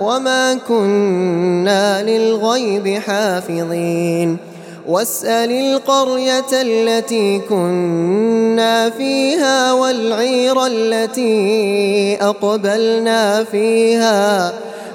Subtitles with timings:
[0.00, 4.36] وما كنا للغيب حافظين
[4.88, 14.52] واسأل القرية التي كنا فيها والعير التي أقبلنا فيها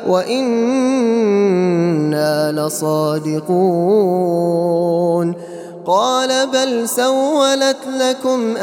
[0.07, 1.51] وإنا
[2.51, 3.49] لصادقون
[5.85, 8.57] قال بل سولت لكم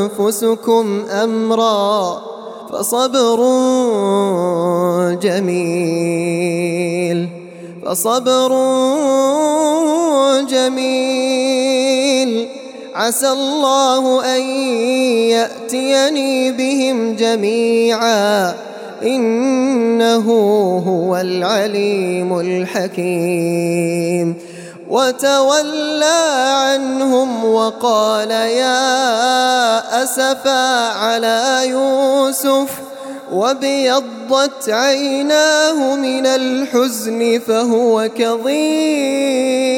[0.00, 2.32] أنفسكم أمرًا
[2.72, 3.40] فصبر
[5.22, 7.18] جميل
[7.86, 8.52] فصبر
[10.50, 12.48] جميل.
[12.94, 14.40] عسى الله أن
[15.30, 18.54] يأتيني بهم جميعا
[19.02, 20.26] إنه
[20.88, 24.34] هو العليم الحكيم.
[24.90, 26.22] وتولى
[26.52, 32.91] عنهم وقال يا أسفا على يوسف
[33.32, 39.72] وابيضت عيناه من الحزن فهو كظيم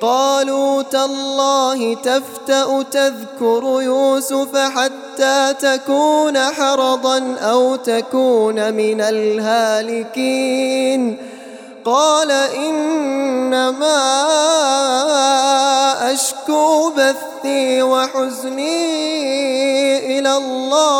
[0.00, 10.50] قالوا تالله تفتأ تذكر يوسف حتى تكون حرضا أو تكون من الهالكين
[11.84, 14.00] قال إنما
[16.12, 18.98] أشكو بثي وحزني
[20.18, 20.99] إلى الله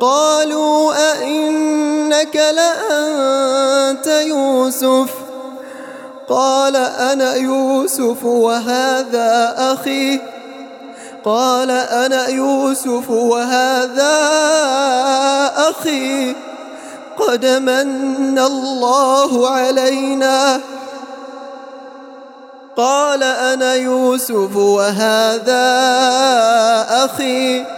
[0.00, 5.10] قالوا أئنك لأنت يوسف؟
[6.28, 10.20] قال أنا يوسف وهذا أخي.
[11.24, 14.18] قال أنا يوسف وهذا
[15.56, 16.34] أخي.
[17.18, 20.60] قد من الله علينا.
[22.76, 25.64] قال أنا يوسف وهذا
[27.04, 27.77] أخي.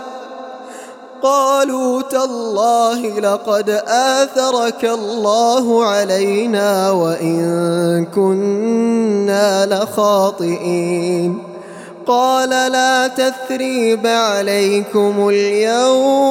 [1.23, 11.37] قالوا تالله لقد آثرك الله علينا وإن كنا لخاطئين.
[12.07, 16.21] قال لا تثريب عليكم اليوم.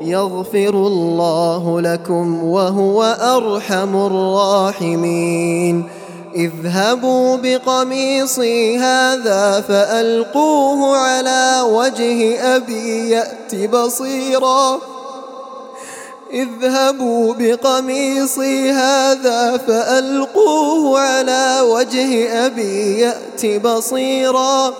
[0.00, 5.84] يغفر الله لكم وهو أرحم الراحمين.
[6.36, 14.80] اذهبوا بقميصي هذا فألقوه على وجه أبي يأت بصيراً.
[16.32, 24.74] اذهبوا بقميصي هذا فألقوه على وجه أبي يأت بصيرا.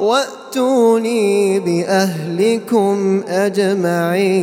[0.00, 4.34] وأتوني بأهلكم أجمعين.